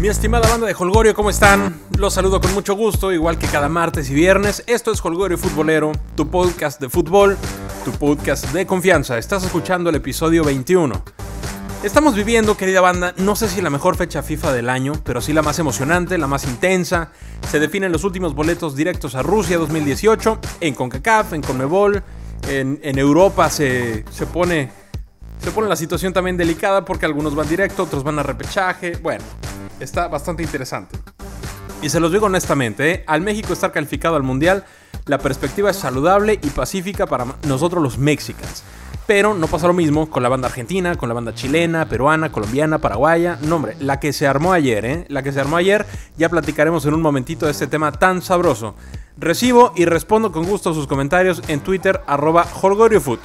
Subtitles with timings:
[0.00, 1.78] Mi estimada banda de Holgorio, ¿cómo están?
[1.98, 4.64] Los saludo con mucho gusto, igual que cada martes y viernes.
[4.66, 7.36] Esto es Holgorio Futbolero, tu podcast de fútbol,
[7.84, 9.18] tu podcast de confianza.
[9.18, 11.04] Estás escuchando el episodio 21.
[11.82, 15.34] Estamos viviendo, querida banda, no sé si la mejor fecha FIFA del año, pero sí
[15.34, 17.12] la más emocionante, la más intensa.
[17.50, 22.02] Se definen los últimos boletos directos a Rusia 2018, en CONCACAF, en CONMEBOL,
[22.48, 24.70] en, en Europa se, se pone
[25.42, 28.96] se pone la situación también delicada porque algunos van directo, otros van a repechaje.
[28.96, 29.24] Bueno,
[29.80, 30.98] está bastante interesante.
[31.82, 33.04] Y se los digo honestamente, ¿eh?
[33.06, 34.64] al México estar calificado al Mundial,
[35.06, 38.62] la perspectiva es saludable y pacífica para nosotros los mexicanos.
[39.06, 42.78] Pero no pasa lo mismo con la banda argentina, con la banda chilena, peruana, colombiana,
[42.78, 43.38] paraguaya.
[43.42, 45.06] No, hombre, la que se armó ayer, ¿eh?
[45.08, 45.84] La que se armó ayer,
[46.16, 48.76] ya platicaremos en un momentito de este tema tan sabroso.
[49.16, 53.18] Recibo y respondo con gusto sus comentarios en Twitter, arroba HolgorioFood.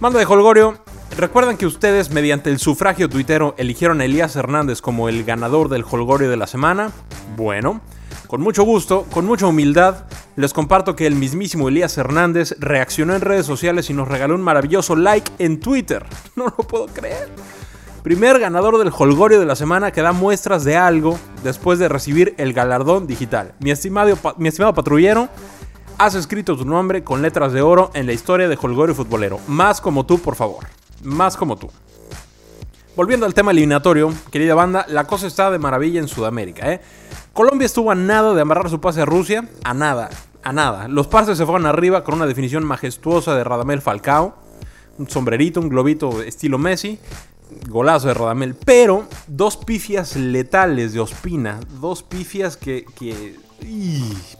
[0.00, 0.78] Manda de Holgorio,
[1.16, 5.84] ¿Recuerdan que ustedes, mediante el sufragio tuitero, eligieron a Elías Hernández como el ganador del
[5.90, 6.92] Holgorio de la semana?
[7.36, 7.80] Bueno,
[8.28, 10.04] con mucho gusto, con mucha humildad,
[10.36, 14.42] les comparto que el mismísimo Elías Hernández reaccionó en redes sociales y nos regaló un
[14.42, 16.06] maravilloso like en Twitter.
[16.36, 17.28] No lo puedo creer.
[18.04, 22.36] Primer ganador del Holgorio de la semana que da muestras de algo después de recibir
[22.38, 23.54] el galardón digital.
[23.58, 25.28] Mi estimado, mi estimado patrullero,
[25.98, 29.38] has escrito tu nombre con letras de oro en la historia de Holgorio Futbolero.
[29.48, 30.66] Más como tú, por favor
[31.02, 31.70] más como tú.
[32.96, 36.72] Volviendo al tema eliminatorio, querida banda, la cosa está de maravilla en Sudamérica.
[36.72, 36.80] ¿eh?
[37.32, 40.10] Colombia estuvo a nada de amarrar su pase a Rusia, a nada,
[40.42, 40.88] a nada.
[40.88, 44.34] Los pases se fueron arriba con una definición majestuosa de Radamel Falcao,
[44.98, 46.98] un sombrerito, un globito estilo Messi,
[47.68, 52.84] golazo de Radamel, pero dos pifias letales de Ospina, dos pifias que,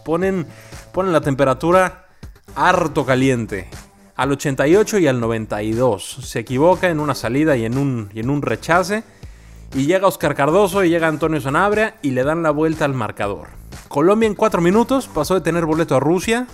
[0.05, 0.45] ponen,
[0.93, 2.07] ponen la temperatura
[2.55, 3.67] harto caliente
[4.15, 6.19] al 88 y al 92.
[6.23, 9.03] Se equivoca en una salida y en un, y en un rechace.
[9.73, 13.47] Y llega Oscar Cardoso y llega Antonio Sanabria y le dan la vuelta al marcador.
[13.87, 16.47] Colombia en 4 minutos pasó de tener boleto a Rusia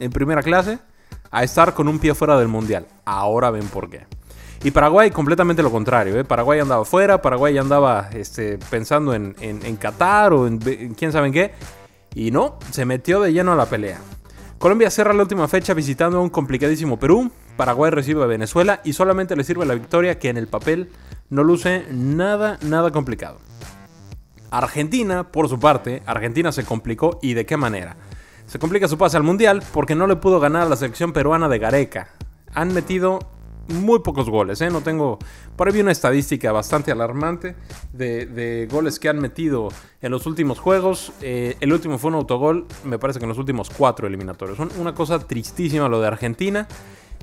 [0.00, 0.80] en primera clase
[1.30, 2.86] a estar con un pie fuera del Mundial.
[3.04, 4.06] Ahora ven por qué.
[4.64, 6.18] Y Paraguay completamente lo contrario.
[6.18, 6.24] ¿eh?
[6.24, 11.30] Paraguay andaba fuera, Paraguay andaba este, pensando en, en, Qatar o en, en quién sabe
[11.30, 11.52] qué.
[12.18, 14.00] Y no, se metió de lleno a la pelea.
[14.58, 17.30] Colombia cierra la última fecha visitando a un complicadísimo Perú.
[17.56, 20.90] Paraguay recibe a Venezuela y solamente le sirve la victoria que en el papel
[21.30, 23.38] no luce nada, nada complicado.
[24.50, 27.94] Argentina, por su parte, Argentina se complicó y de qué manera.
[28.48, 31.48] Se complica su pase al Mundial porque no le pudo ganar a la selección peruana
[31.48, 32.08] de Gareca.
[32.52, 33.20] Han metido
[33.68, 34.60] muy pocos goles.
[34.60, 34.70] ¿eh?
[34.70, 35.18] No tengo.
[35.56, 37.54] Por ahí una estadística bastante alarmante
[37.92, 39.68] de, goles que han metido
[40.00, 41.12] en los últimos juegos.
[41.20, 44.58] Eh, el último fue un autogol, me parece que en los últimos cuatro eliminatorios.
[44.78, 46.66] Una cosa tristísima lo de Argentina.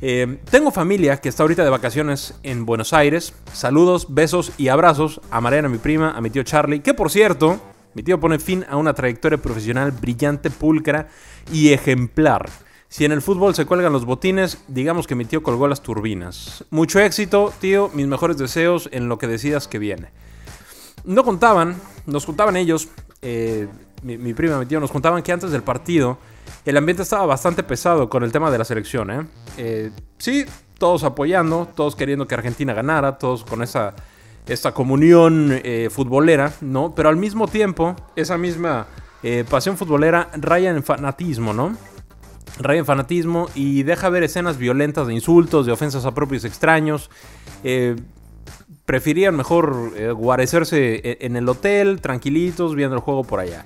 [0.01, 3.33] Eh, tengo familia que está ahorita de vacaciones en Buenos Aires.
[3.53, 7.61] Saludos, besos y abrazos a Mariana, mi prima, a mi tío Charlie, que por cierto,
[7.93, 11.07] mi tío pone fin a una trayectoria profesional brillante, pulcra
[11.51, 12.49] y ejemplar.
[12.95, 16.63] Si en el fútbol se cuelgan los botines, digamos que mi tío colgó las turbinas.
[16.69, 20.11] Mucho éxito, tío, mis mejores deseos en lo que decidas que viene.
[21.03, 22.87] No contaban, nos contaban ellos,
[23.21, 23.67] eh,
[24.01, 26.19] mi, prima, mi tío, nos contaban que antes del partido
[26.63, 29.11] el ambiente estaba bastante pesado con el tema de la selección.
[29.11, 29.27] ¿eh?
[29.57, 30.45] Eh, sí,
[30.77, 33.93] todos apoyando, todos queriendo que Argentina ganara, todos con esa,
[34.73, 36.95] comunión futbolera, ¿no?
[36.95, 38.87] Pero al mismo tiempo, esa misma
[39.49, 41.75] pasión futbolera raya en fanatismo, ¿no?
[42.59, 47.09] Raya en fanatismo y deja ver escenas violentas de insultos, de ofensas a propios extraños.
[47.63, 47.95] Eh,
[48.85, 53.65] preferían mejor eh, guarecerse e-, en el hotel, tranquilitos, viendo el juego por allá.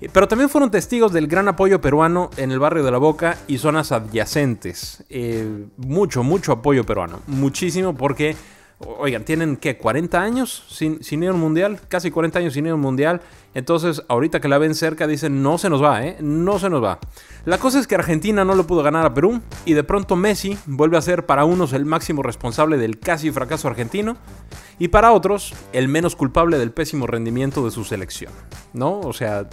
[0.00, 3.36] Eh, pero también fueron testigos del gran apoyo peruano en el barrio de la Boca
[3.46, 5.04] y zonas adyacentes.
[5.76, 7.20] mucho, mucho apoyo peruano.
[7.26, 8.36] Muchísimo porque
[8.82, 12.64] Oigan, tienen que 40 años sin, sin ir a un mundial, casi 40 años sin
[12.64, 13.20] ir a un mundial.
[13.52, 16.16] Entonces, ahorita que la ven cerca, dicen no se nos va, ¿eh?
[16.20, 16.98] No se nos va.
[17.44, 20.56] La cosa es que Argentina no lo pudo ganar a Perú y de pronto Messi
[20.64, 24.16] vuelve a ser para unos el máximo responsable del casi fracaso argentino
[24.78, 28.32] y para otros el menos culpable del pésimo rendimiento de su selección,
[28.72, 29.00] ¿no?
[29.00, 29.46] O sea,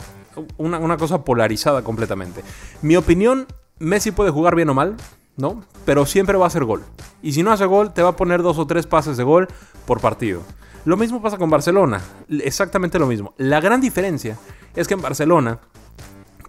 [0.56, 2.44] una, una cosa polarizada completamente.
[2.81, 3.46] Mi opinión,
[3.78, 4.96] Messi puede jugar bien o mal,
[5.38, 5.63] ¿no?
[5.86, 6.84] Pero siempre va a hacer gol.
[7.22, 9.48] Y si no hace gol, te va a poner dos o tres pases de gol
[9.86, 10.42] por partido.
[10.86, 13.34] Lo mismo pasa con Barcelona, exactamente lo mismo.
[13.38, 14.38] La gran diferencia
[14.75, 15.60] es que en Barcelona,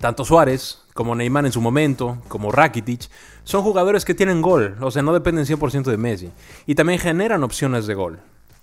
[0.01, 3.09] tanto Suárez como Neymar en su momento, como Rakitic,
[3.45, 6.31] son jugadores que tienen gol, o sea, no dependen 100% de Messi.
[6.67, 8.21] Y también generan opciones de gol.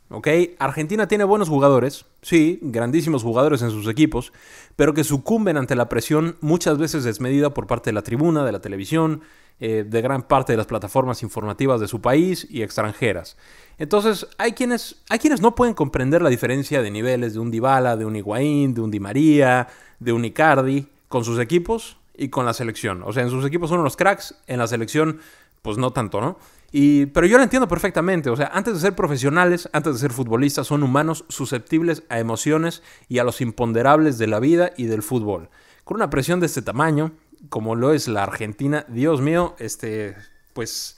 [0.09, 0.27] ¿Ok?
[0.59, 4.33] Argentina tiene buenos jugadores, sí, grandísimos jugadores en sus equipos,
[4.75, 8.51] pero que sucumben ante la presión muchas veces desmedida por parte de la tribuna, de
[8.51, 9.21] la televisión,
[9.59, 13.37] eh, de gran parte de las plataformas informativas de su país y extranjeras.
[13.77, 17.95] Entonces, hay quienes, hay quienes no pueden comprender la diferencia de niveles de un Dybala,
[17.95, 19.67] de un Higuaín, de un Di María,
[19.99, 23.01] de un Icardi, con sus equipos y con la selección.
[23.03, 25.19] O sea, en sus equipos son unos cracks, en la selección,
[25.61, 26.37] pues no tanto, ¿no?
[26.71, 28.29] Y, pero yo lo entiendo perfectamente.
[28.29, 32.83] O sea, antes de ser profesionales, antes de ser futbolistas, son humanos susceptibles a emociones
[33.07, 35.49] y a los imponderables de la vida y del fútbol.
[35.83, 37.13] Con una presión de este tamaño,
[37.49, 40.15] como lo es la Argentina, Dios mío, este,
[40.53, 40.97] pues,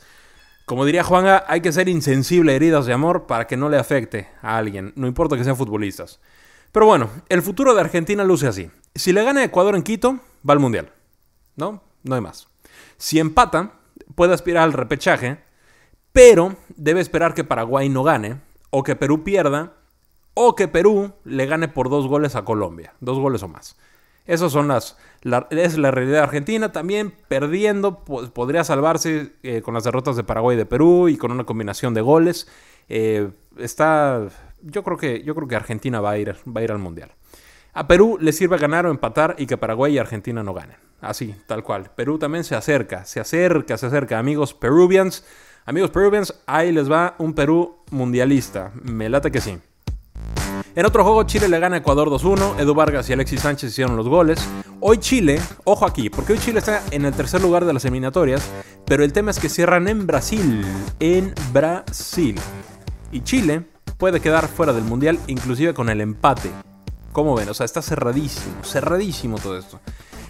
[0.65, 3.77] como diría Juanga, hay que ser insensible a heridas de amor para que no le
[3.77, 6.19] afecte a alguien, no importa que sean futbolistas.
[6.71, 8.69] Pero bueno, el futuro de Argentina luce así.
[8.93, 10.91] Si le gana Ecuador en Quito, va al Mundial.
[11.55, 11.81] ¿No?
[12.03, 12.47] No hay más.
[12.97, 13.73] Si empata,
[14.15, 15.39] puede aspirar al repechaje,
[16.17, 18.41] pero debe esperar que Paraguay no gane,
[18.71, 19.73] o que Perú pierda,
[20.33, 23.77] o que Perú le gane por dos goles a Colombia, dos goles o más.
[24.25, 24.97] Esas son las.
[25.51, 26.71] es la realidad argentina.
[26.71, 31.31] También perdiendo, podría salvarse eh, con las derrotas de Paraguay y de Perú y con
[31.31, 32.47] una combinación de goles.
[32.89, 33.29] Eh,
[33.59, 34.27] está.
[34.63, 37.11] Yo creo que, yo creo que Argentina va a, ir, va a ir al mundial.
[37.73, 40.77] A Perú le sirve ganar o empatar y que Paraguay y Argentina no ganen.
[40.99, 41.91] Así, tal cual.
[41.95, 44.17] Perú también se acerca, se acerca, se acerca.
[44.17, 45.23] Amigos peruvians,
[45.67, 48.71] amigos peruvians, ahí les va un Perú mundialista.
[48.81, 49.59] Me late que sí.
[50.75, 52.59] En otro juego, Chile le gana a Ecuador 2-1.
[52.59, 54.39] Edu Vargas y Alexis Sánchez hicieron los goles.
[54.79, 58.47] Hoy Chile, ojo aquí, porque hoy Chile está en el tercer lugar de las eliminatorias,
[58.85, 60.65] pero el tema es que cierran en Brasil.
[60.99, 62.39] En Brasil.
[63.11, 63.63] Y Chile
[63.97, 66.51] puede quedar fuera del Mundial, inclusive con el empate.
[67.11, 67.49] ¿Cómo ven?
[67.49, 69.79] O sea, está cerradísimo, cerradísimo todo esto.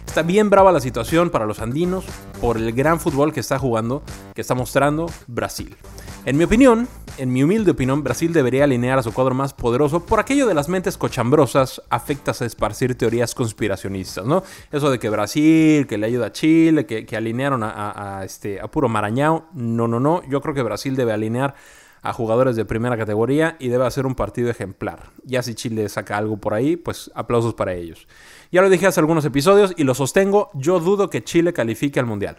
[0.08, 2.06] Está bien brava la situación para los andinos
[2.40, 4.02] por el gran fútbol que está jugando,
[4.34, 5.76] que está mostrando Brasil.
[6.24, 6.88] En mi opinión,
[7.18, 10.54] en mi humilde opinión, Brasil debería alinear a su cuadro más poderoso por aquello de
[10.54, 14.42] las mentes cochambrosas afectas a esparcir teorías conspiracionistas, ¿no?
[14.72, 18.88] Eso de que Brasil, que le ayuda a Chile, que, alinearon a, este, a puro
[18.88, 19.48] Marañao.
[19.52, 20.22] No, no, no.
[20.26, 21.54] Yo creo que Brasil debe alinear
[22.02, 25.10] a jugadores de primera categoría y debe hacer un partido ejemplar.
[25.24, 28.06] Ya si Chile saca algo por ahí, pues aplausos para ellos.
[28.50, 32.06] Ya lo dije hace algunos episodios y lo sostengo, yo dudo que Chile califique al
[32.06, 32.38] Mundial.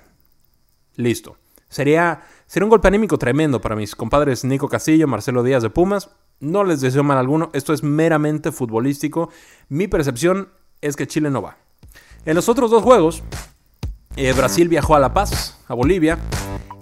[0.96, 1.38] Listo.
[1.70, 6.10] Sería, sería un golpe anímico tremendo para mis compadres Nico Castillo, Marcelo Díaz de Pumas.
[6.40, 9.30] No les deseo mal alguno, esto es meramente futbolístico.
[9.68, 10.50] Mi percepción
[10.82, 11.58] es que Chile no va.
[12.26, 13.24] En los otros dos juegos,
[14.16, 16.18] eh, Brasil viajó a La Paz, a Bolivia,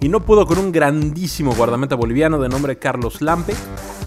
[0.00, 3.54] y no pudo con un grandísimo guardameta boliviano de nombre Carlos Lampe.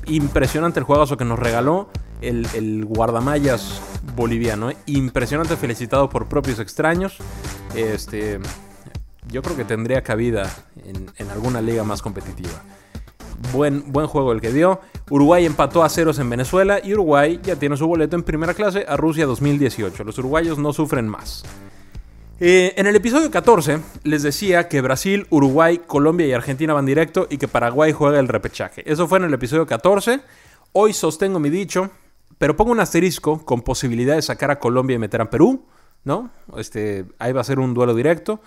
[0.08, 1.90] Impresionante el juegazo que nos regaló
[2.22, 3.82] el, guardamallas
[4.16, 4.72] boliviano.
[4.72, 4.78] ¿eh?
[4.86, 7.18] Impresionante, felicitado por propios extraños.
[7.76, 8.40] Este,
[9.28, 10.50] yo creo que tendría cabida
[10.86, 12.64] en, alguna liga más competitiva.
[13.52, 14.80] Buen, buen, juego el que dio.
[15.10, 18.86] Uruguay empató a ceros en Venezuela y Uruguay ya tiene su boleto en primera clase
[18.88, 20.04] a Rusia 2018.
[20.04, 21.44] Los uruguayos no sufren más.
[22.44, 27.28] Eh, en el episodio 14 les decía que Brasil, Uruguay, Colombia y Argentina van directo
[27.30, 28.82] y que Paraguay juega el repechaje.
[28.92, 30.22] Eso fue en el episodio 14.
[30.72, 31.92] Hoy sostengo mi dicho,
[32.40, 35.68] pero pongo un asterisco con posibilidad de sacar a Colombia y meter a Perú,
[36.04, 36.32] ¿no?
[36.58, 38.42] Este, ahí va a ser un duelo directo.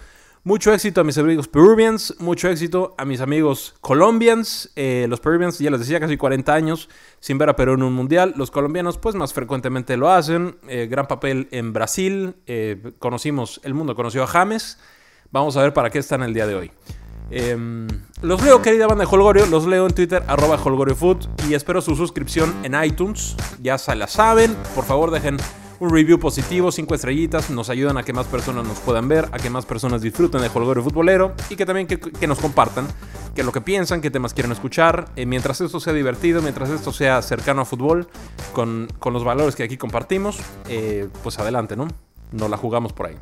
[0.47, 4.71] Mucho éxito a mis amigos Peruvians, mucho éxito a mis amigos Colombians.
[4.77, 7.95] Eh, los Peruvians, ya les decía, casi 40 años sin ver a Perú en un
[7.95, 8.35] mundial.
[8.37, 10.59] Los colombianos, pues más frecuentemente lo hacen.
[10.69, 12.35] Eh, gran papel en Brasil.
[12.47, 14.79] Eh, conocimos, el mundo conoció a James.
[15.31, 16.71] Vamos a ver para qué están el día de hoy.
[17.31, 17.89] Em,
[18.21, 19.47] los leo, querida banda de Holgorio.
[19.47, 21.25] Los leo en Twitter, arroba HolgorioFood.
[21.49, 23.35] Y espero su suscripción en iTunes.
[23.63, 24.55] Ya se la saben.
[24.75, 25.39] Por favor, dejen
[25.85, 29.39] un review positivo, cinco estrellitas, nos ayudan a que más personas nos puedan ver, a
[29.39, 32.87] que más personas disfruten de Holgorio Futbolero y que también que, nos compartan
[33.35, 35.11] qué es lo que piensan, qué temas quieren escuchar.
[35.17, 38.09] Eh, mientras esto sea divertido, mientras esto sea cercano a fútbol,
[38.53, 40.39] con, los valores que aquí compartimos,
[40.69, 41.89] eh, pues adelante, ¿no?
[42.33, 43.17] Nos la jugamos por ahí.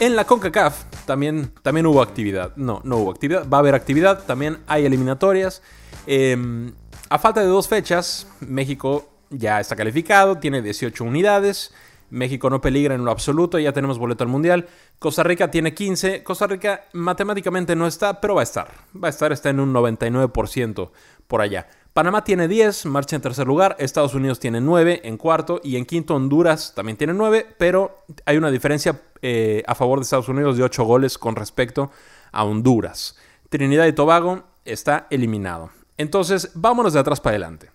[0.00, 2.54] En la CONCACAF también, también hubo actividad.
[2.56, 3.48] No, no hubo actividad.
[3.48, 4.24] Va a haber actividad.
[4.24, 5.62] También hay eliminatorias.
[6.06, 6.72] Em,
[7.08, 11.72] a falta de dos fechas, México ya está calificado, tiene 18 unidades.
[12.10, 14.66] México no peligra en lo absoluto, ya tenemos boleto al Mundial.
[14.98, 16.22] Costa Rica tiene 15.
[16.22, 18.68] Costa Rica matemáticamente no está, pero va a estar.
[18.96, 20.90] Va a estar, está en un 99%
[21.26, 21.66] por allá.
[21.92, 23.76] Panamá tiene 10, marcha en tercer lugar.
[23.78, 25.60] Estados Unidos tiene 9 en cuarto.
[25.62, 30.04] Y en quinto Honduras también tiene 9, pero hay una diferencia eh, a favor de
[30.04, 31.90] Estados Unidos de 8 goles con respecto
[32.32, 33.16] a Honduras.
[33.50, 35.70] Trinidad y Tobago está eliminado.
[35.96, 37.70] Entonces, vámonos de atrás para adelante.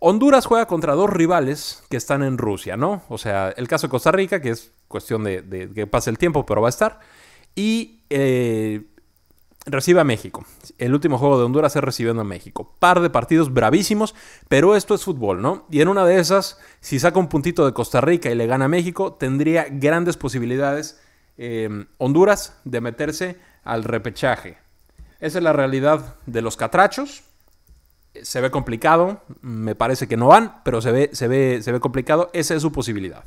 [0.00, 3.02] Honduras juega contra dos rivales que están en Rusia, ¿no?
[3.08, 6.46] O sea, el caso de Costa Rica, que es cuestión de, que pase el tiempo,
[6.46, 7.00] pero va a estar.
[7.54, 8.84] Y eh,
[9.66, 10.44] recibe a México.
[10.78, 12.74] El último juego de Honduras es recibiendo a México.
[12.78, 14.14] Par de partidos bravísimos,
[14.48, 15.66] pero esto es fútbol, ¿no?
[15.70, 18.66] Y en una de esas, si saca un puntito de Costa Rica y le gana
[18.66, 21.00] a México, tendría grandes posibilidades
[21.36, 24.58] eh, Honduras de meterse al repechaje.
[25.20, 27.24] Esa es la realidad de los catrachos.
[28.22, 31.80] Se ve complicado, me parece que no van, pero se ve, se ve, se ve
[31.80, 32.30] complicado.
[32.32, 33.24] Esa es su posibilidad.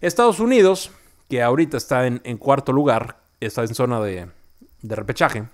[0.00, 0.90] Estados Unidos,
[1.28, 4.28] que ahorita está en, cuarto lugar, está en zona de,
[4.82, 5.44] de repechaje,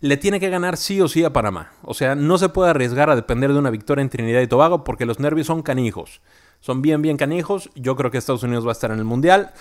[0.00, 1.72] le tiene que ganar sí o sí a Panamá.
[1.82, 4.84] O sea, no se puede arriesgar a depender de una victoria en Trinidad y Tobago
[4.84, 6.20] porque los nervios son canijos.
[6.60, 7.70] Son bien, bien canijos.
[7.74, 9.52] Yo creo que Estados Unidos va a estar en el Mundial.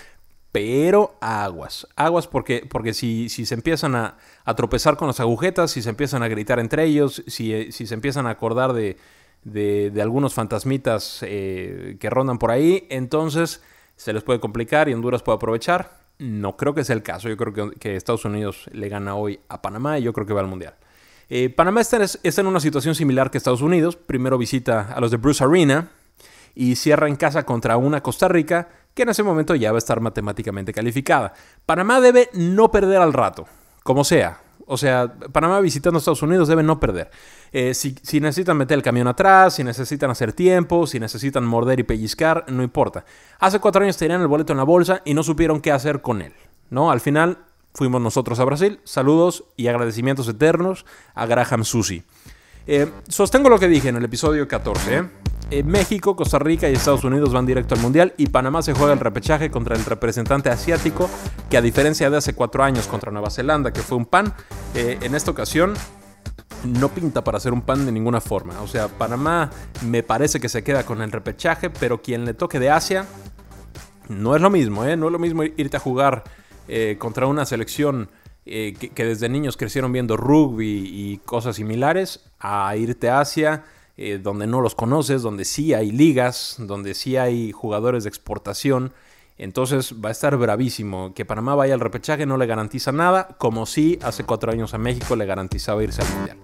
[0.52, 4.18] Pero aguas, aguas porque, porque si, si se empiezan a,
[4.58, 8.28] tropezar con las agujetas, si se empiezan a gritar entre ellos, si, si se empiezan
[8.28, 8.98] a acordar de,
[9.44, 13.62] de, algunos fantasmitas eh, que rondan por ahí, entonces
[13.96, 16.02] se les puede complicar y Honduras puede aprovechar.
[16.20, 19.62] No creo que sea el caso, yo creo que, Estados Unidos le gana hoy a
[19.62, 20.76] Panamá y yo creo que va al Mundial.
[21.30, 25.12] Eh, Panamá está, está en una situación similar que Estados Unidos, primero visita a los
[25.12, 25.90] de Bruce Arena
[26.54, 29.80] y cierra en casa contra una Costa Rica que en ese momento ya va a
[29.80, 31.34] estar matemáticamente calificada.
[31.66, 33.46] Panamá debe no perder al rato,
[33.84, 34.40] como sea.
[34.68, 37.12] O sea, Panamá visitando Estados Unidos debe no perder.
[37.52, 41.84] Eh, si, necesitan meter el camión atrás, si necesitan hacer tiempo, si necesitan morder y
[41.84, 43.04] pellizcar, no importa.
[43.40, 46.22] Hace cuatro años tenían el boleto en la bolsa y no supieron qué hacer con
[46.22, 46.34] él.
[46.70, 46.90] ¿no?
[46.90, 47.40] Al final
[47.74, 48.80] fuimos nosotros a Brasil.
[48.84, 52.04] Saludos y agradecimientos eternos a Graham Susi.
[52.66, 54.96] Eh, sostengo lo que dije en el episodio 14.
[54.96, 55.04] ¿eh?
[55.52, 58.94] Eh, México, Costa Rica y Estados Unidos van directo al Mundial y Panamá se juega
[58.94, 61.10] el repechaje contra el representante asiático
[61.50, 64.34] que a diferencia de hace cuatro años contra Nueva Zelanda, que fue un pan,
[64.76, 65.74] eh, en esta ocasión
[66.64, 68.62] no pinta para ser un pan de ninguna forma.
[68.62, 69.50] O sea, Panamá
[69.86, 73.06] me parece que se queda con el repechaje, pero quien le toque de Asia
[74.08, 74.96] no es lo mismo, ¿eh?
[74.96, 76.24] No es lo mismo irte a jugar
[77.00, 78.10] contra una selección
[78.46, 83.66] que, que, desde niños crecieron viendo rugby y cosas similares a irte a Asia
[84.04, 88.94] eh, donde no los conoces, donde sí hay ligas, donde sí hay jugadores de exportación.
[89.38, 91.14] Entonces va a estar bravísimo.
[91.14, 94.80] Que Panamá vaya al repechaje no le garantiza nada, como si hace cuatro años a
[94.80, 96.38] México le garantizaba irse al Mundial.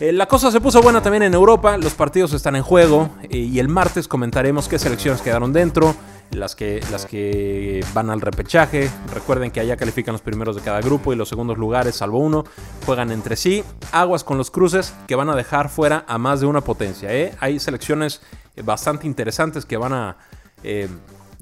[0.00, 3.38] Eh, la cosa se puso buena también en Europa, los partidos están en juego eh,
[3.38, 5.94] y el martes comentaremos qué selecciones quedaron dentro,
[6.32, 8.90] las que, las que van al repechaje.
[9.12, 12.44] Recuerden que allá califican los primeros de cada grupo y los segundos lugares, salvo uno,
[12.86, 13.64] juegan entre sí.
[13.92, 17.12] Aguas con los cruces que van a dejar fuera a más de una potencia.
[17.14, 17.34] ¿eh?
[17.40, 18.22] Hay selecciones
[18.64, 20.16] bastante interesantes que van a.
[20.62, 20.88] Eh,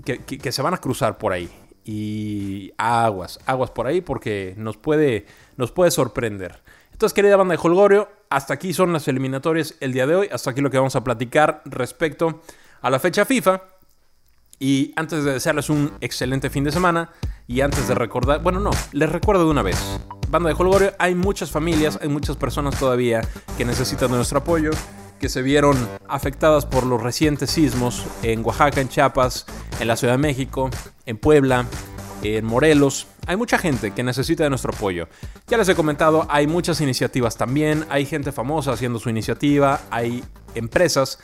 [0.05, 1.51] que, se van a cruzar por ahí.
[1.85, 6.63] Y aguas, aguas por ahí porque nos puede, nos puede sorprender.
[6.93, 10.29] Entonces, querida banda de Holgorio, hasta aquí son las eliminatorias el día de hoy.
[10.31, 12.41] Hasta aquí lo que vamos a platicar respecto
[12.83, 13.61] a la fecha FIFA.
[14.63, 17.09] Y antes de desearles un excelente fin de semana
[17.49, 19.79] y antes de recordar, bueno, no, les recuerdo de una vez.
[20.29, 23.23] Banda de Holgorio, hay muchas familias, hay muchas personas todavía
[23.57, 24.71] que necesitan de nuestro apoyo,
[25.19, 29.47] que se vieron afectadas por los recientes sismos en Oaxaca, en Chiapas,
[29.81, 30.69] en la Ciudad de México,
[31.07, 31.65] en Puebla,
[32.23, 33.07] en Morelos.
[33.27, 35.09] Hay mucha gente que necesita de nuestro apoyo.
[35.47, 40.23] Ya les he comentado, hay muchas iniciativas también, hay gente famosa haciendo su iniciativa, hay
[40.55, 41.19] empresas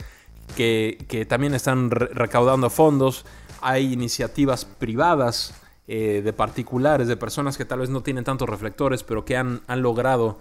[0.55, 3.25] que, también están recaudando fondos.
[3.61, 5.53] Hay iniciativas privadas
[5.87, 9.61] eh, de particulares, de personas que tal vez no tienen tantos reflectores, pero que han,
[9.67, 10.39] logrado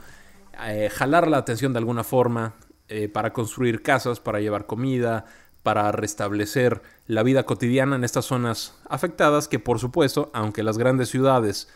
[0.67, 2.55] eh, jalar la atención de alguna forma
[2.89, 5.27] eh, para construir casas, para llevar comida,
[5.63, 11.09] para restablecer la vida cotidiana en estas zonas afectadas, que por supuesto, aunque las grandes
[11.09, 11.69] ciudades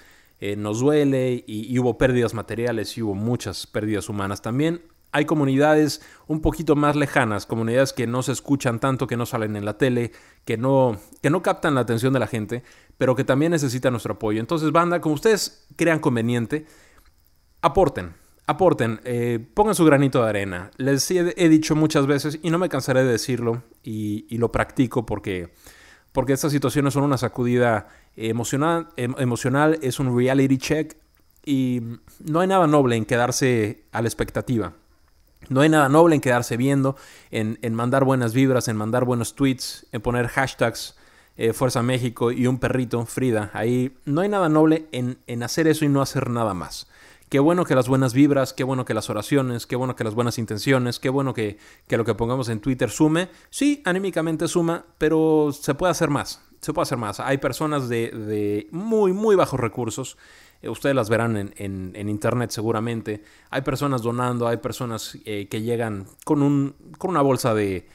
[0.57, 4.81] nos duele y, hubo pérdidas materiales y hubo muchas pérdidas humanas también,
[5.13, 9.57] hay comunidades un poquito más lejanas, comunidades que no se escuchan tanto, que no salen
[9.57, 10.13] en la tele,
[10.45, 12.63] que no, que no captan la atención de la gente,
[12.99, 14.41] pero que también necesitan nuestro apoyo.
[14.41, 16.67] Entonces, banda, como ustedes crean conveniente,
[17.61, 18.15] aporten,
[18.47, 20.71] aporten, eh, pongan su granito de arena.
[20.77, 25.53] Les he, dicho muchas veces y no me cansaré de decirlo y, lo practico porque,
[26.13, 30.97] porque estas situaciones son una sacudida emocional, em, emocional, es un reality check
[31.45, 31.81] y
[32.21, 34.75] no hay nada noble en quedarse a la expectativa.
[35.49, 36.97] No hay nada noble en quedarse viendo,
[37.31, 40.97] en, mandar buenas vibras, en mandar buenos tweets, en poner hashtags
[41.37, 43.51] eh, Fuerza México y un perrito, Frida.
[43.55, 46.87] Ahí no hay nada noble en, en, hacer eso y no hacer nada más.
[47.31, 50.15] Qué bueno que las buenas vibras, qué bueno que las oraciones, qué bueno que las
[50.15, 53.31] buenas intenciones, qué bueno que, que lo que pongamos en Twitter sume.
[53.51, 56.43] Sí, anímicamente suma, pero se puede hacer más.
[56.61, 57.21] Se puede hacer más.
[57.21, 60.19] Hay personas de, de muy, muy bajos recursos
[60.69, 63.23] ustedes las verán en, internet seguramente.
[63.49, 67.87] Hay personas donando, hay personas eh, que llegan con, un, con una bolsa de,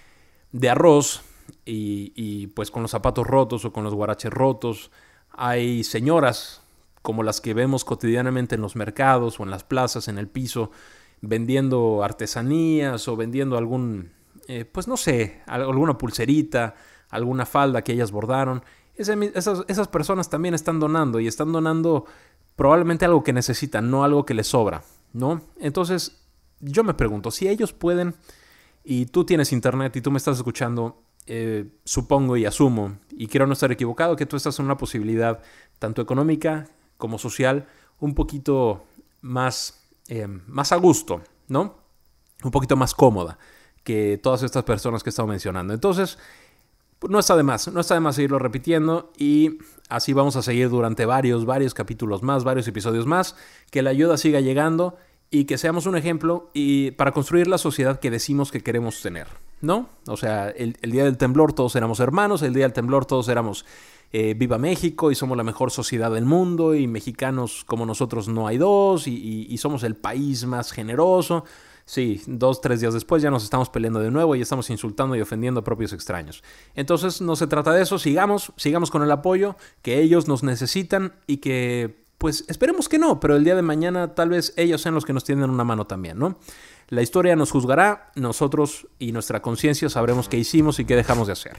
[0.68, 1.24] arroz
[1.66, 4.92] y, pues con los zapatos rotos o con los guaraches rotos.
[5.32, 6.62] Hay señoras
[7.02, 10.72] como las que vemos cotidianamente en los mercados o en las plazas, en el piso,
[11.22, 14.12] vendiendo artesanías o vendiendo algún,
[14.48, 16.74] eh, pues no sé, alguna pulserita,
[17.10, 18.64] alguna falda que ellas bordaron.
[18.96, 22.06] esas, esas personas también están donando y están donando
[22.56, 24.84] probablemente algo que necesitan, no algo que les sobra,
[25.14, 25.42] ¿no?
[25.60, 26.22] Entonces,
[26.60, 28.16] yo me pregunto, si ellos pueden
[28.84, 33.48] y tú tienes internet y tú me estás escuchando, eh, supongo y asumo, y quiero
[33.48, 35.42] no estar equivocado, que tú estás en una posibilidad
[35.80, 37.68] tanto económica como social
[38.00, 38.86] un poquito
[39.22, 41.78] más, eh, más a gusto, ¿no?
[42.44, 43.38] Un poquito más cómoda
[43.84, 45.74] que todas estas personas que he estado mencionando.
[45.74, 46.18] Entonces,
[47.10, 49.60] no está de más, no está de más seguirlo repitiendo y
[49.90, 53.36] así vamos a seguir durante varios, varios capítulos más, varios episodios más,
[53.72, 54.98] que la ayuda siga llegando
[55.32, 59.28] y que seamos un ejemplo y para construir la sociedad que decimos que queremos tener,
[59.62, 59.90] ¿no?
[60.08, 63.66] O sea, el, día del temblor todos éramos hermanos, el día del temblor todos éramos
[64.14, 68.48] eh, Viva México y somos la mejor sociedad del mundo y mexicanos como nosotros no
[68.48, 71.44] hay dos y somos el país más generoso.
[71.86, 75.22] Sí, dos, tres días después ya nos estamos peleando de nuevo y estamos insultando y
[75.22, 76.44] ofendiendo a propios extraños.
[76.74, 81.14] Entonces no se trata de eso, sigamos, sigamos con el apoyo que ellos nos necesitan
[81.28, 84.96] y que, pues esperemos que no, pero el día de mañana tal vez ellos sean
[84.96, 86.40] los que nos tienden una mano también, ¿no?
[86.90, 91.34] La historia nos juzgará, nosotros y nuestra conciencia sabremos qué hicimos y qué dejamos de
[91.34, 91.54] hacer.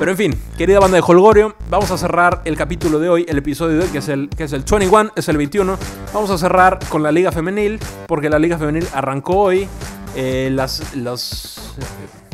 [0.00, 3.38] Pero en fin, querida banda de Holgorio, vamos a cerrar el capítulo de hoy, el
[3.38, 5.78] episodio de hoy, que es el, que es el 21, es el 21.
[6.12, 9.68] Vamos a cerrar con la Liga Femenil, porque la Liga Femenil arrancó hoy.
[10.16, 11.76] Eh, las, las,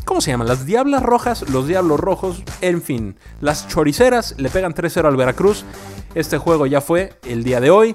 [0.06, 0.48] ¿Cómo se llaman?
[0.48, 3.16] Las Diablas Rojas, los Diablos Rojos, en fin.
[3.42, 5.66] Las Choriceras le pegan 3-0 al Veracruz.
[6.14, 7.94] Este juego ya fue el día de hoy.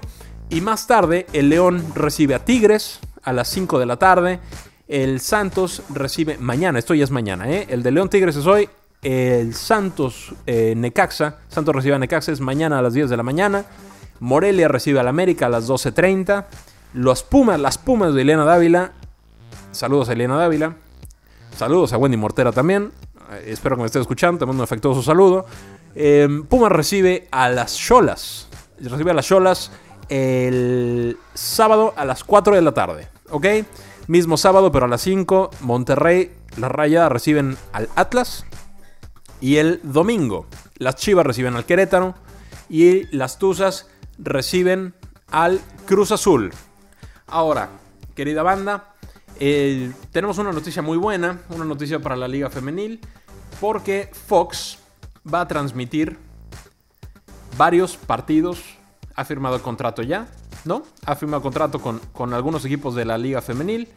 [0.51, 4.39] Y más tarde, el León recibe a Tigres a las 5 de la tarde.
[4.88, 7.67] El Santos recibe mañana, esto ya es mañana, ¿eh?
[7.69, 8.67] El de León Tigres es hoy.
[9.01, 13.24] El Santos eh, Necaxa, Santos recibe a Necaxa es mañana a las 10 de la
[13.24, 13.65] mañana.
[14.19, 16.45] Morelia recibe al América a las 12.30.
[16.93, 18.91] Los Pumas, las Pumas de Elena Dávila.
[19.71, 20.75] Saludos a Elena Dávila.
[21.55, 22.91] Saludos a Wendy Mortera también.
[23.31, 24.39] Eh, espero que me esté escuchando.
[24.39, 25.45] Te mando un afectuoso saludo.
[25.95, 28.50] Em, Pumas recibe a las Cholas.
[28.81, 29.71] Recibe a las Cholas
[30.09, 33.07] el sábado a las 4 de la tarde.
[33.31, 33.45] ¿Ok?
[34.07, 38.45] Mismo sábado, pero a las 5, Monterrey, las Rayadas reciben al Atlas.
[39.41, 42.15] Y el domingo, las Chivas reciben al Querétaro.
[42.70, 43.87] Y las Tuzas
[44.18, 44.94] reciben
[45.31, 46.51] al Cruz Azul.
[47.27, 47.70] Ahora,
[48.15, 48.94] querida banda,
[49.39, 53.00] eh, tenemos una noticia muy buena, una noticia para la Liga Femenil,
[53.61, 54.79] porque Fox
[55.31, 56.18] va a transmitir
[57.57, 58.79] varios partidos
[59.20, 60.27] ha firmado contrato ya,
[60.65, 60.83] ¿no?
[61.05, 63.87] Ha firmado contrato con, con algunos equipos de la liga femenil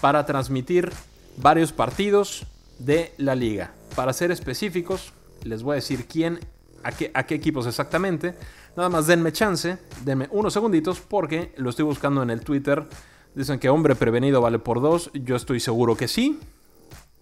[0.00, 0.92] para transmitir
[1.36, 2.46] varios partidos
[2.78, 3.72] de la liga.
[3.94, 6.40] Para ser específicos, les voy a decir quién,
[6.82, 8.34] a qué, a qué equipos exactamente.
[8.76, 12.86] Nada más denme chance, denme unos segunditos porque lo estoy buscando en el Twitter.
[13.34, 15.10] Dicen que hombre prevenido vale por dos.
[15.14, 16.38] Yo estoy seguro que sí.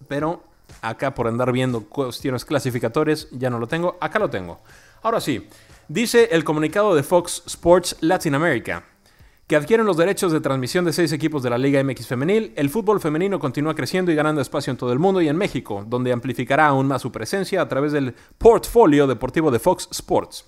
[0.08, 0.44] Pero
[0.82, 3.96] acá por andar viendo cuestiones clasificatorias ya no lo tengo.
[4.00, 4.60] Acá lo tengo.
[5.02, 5.48] Ahora sí,
[5.88, 8.82] Dice el comunicado de Fox Sports Latin America
[9.46, 12.70] que adquieren los derechos de transmisión de seis equipos de la Liga MX femenil, el
[12.70, 16.12] fútbol femenino continúa creciendo y ganando espacio en todo el mundo y en México, donde
[16.12, 20.46] amplificará aún más su presencia a través del portfolio deportivo de Fox Sports.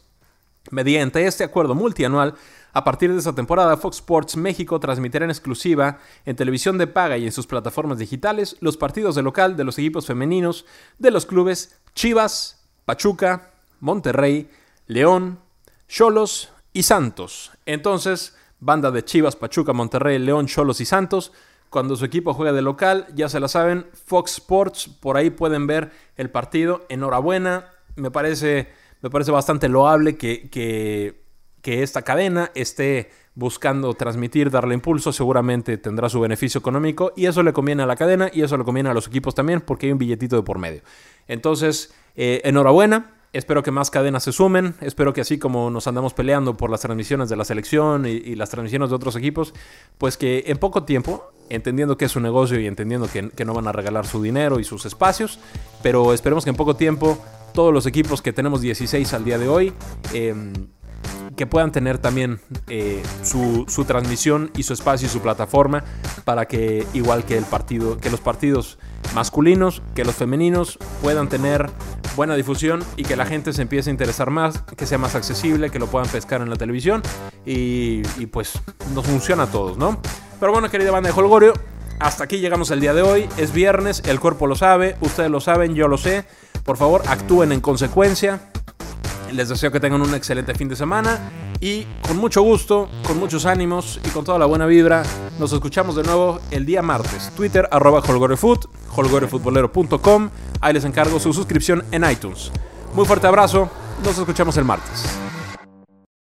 [0.73, 2.35] Mediante este acuerdo multianual,
[2.73, 7.17] a partir de esta temporada, Fox Sports México transmitirá en exclusiva en televisión de paga
[7.17, 10.67] y en sus plataformas digitales los partidos de local de los equipos femeninos
[10.99, 14.51] de los clubes Chivas, Pachuca, Monterrey,
[14.89, 15.39] León,
[15.87, 17.53] Cholos y Santos.
[17.67, 21.33] Entonces, banda de Chivas, Pachuca, Monterrey, León, Cholos y Santos.
[21.71, 25.67] Cuando su equipo juega de local, ya se la saben, Fox Sports, por ahí pueden
[25.67, 26.87] ver el partido.
[26.89, 28.69] Enhorabuena, me parece,
[29.03, 31.23] me parece bastante loable que, que,
[31.61, 37.43] que esta cadena esté buscando transmitir, darle impulso, seguramente tendrá su beneficio económico y eso
[37.43, 39.93] le conviene a la cadena y eso le conviene a los equipos también porque hay
[39.93, 40.81] un billetito de por medio.
[41.29, 44.75] Entonces, eh, enhorabuena, Espero que más cadenas se sumen.
[44.81, 48.49] Espero que así como nos andamos peleando por las transmisiones de la selección y, las
[48.49, 49.53] transmisiones de otros equipos,
[49.99, 53.69] pues que en poco tiempo, entendiendo que es un negocio y entendiendo que, no van
[53.69, 55.41] a regalar su dinero y sus espacios,
[55.83, 57.19] pero esperemos que en poco tiempo
[57.53, 59.75] todos los equipos que tenemos 16 al día de hoy,
[60.15, 60.53] em,
[61.37, 65.85] que puedan tener también eh, su, su, transmisión y su espacio y su plataforma
[66.25, 68.79] para que igual que el partido, que los partidos
[69.15, 71.71] masculinos, que los femeninos puedan tener
[72.19, 75.71] buena difusión y que la gente se empiece a interesar más, que sea más accesible,
[75.71, 77.01] que lo puedan pescar en la televisión
[77.47, 78.61] y, pues
[78.93, 80.03] nos funciona a todos, ¿no?
[80.41, 81.53] Pero bueno, querida banda de Holgorio,
[82.01, 83.29] hasta aquí llegamos el día de hoy.
[83.37, 86.25] Es viernes, el cuerpo lo sabe, ustedes lo saben, yo lo sé.
[86.65, 88.51] Por favor, actúen en consecuencia.
[89.33, 91.19] Les deseo que tengan un excelente fin de semana
[91.61, 95.05] Y con mucho gusto, con muchos ánimos y con toda la buena vibra,
[95.39, 97.31] nos escuchamos de nuevo el día martes.
[97.37, 98.67] Twitter arroba holgorefoot,
[98.99, 100.31] holgorefutbolero.com.
[100.61, 102.51] Ahí les encargo su suscripción en iTunes.
[102.95, 103.71] Muy fuerte abrazo,
[104.05, 105.05] nos escuchamos el martes.